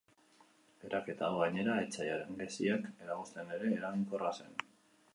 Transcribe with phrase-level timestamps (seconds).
[0.89, 4.55] Eraketa hau, gainera, etsaiaren geziak eragozten ere eraginkorra zen.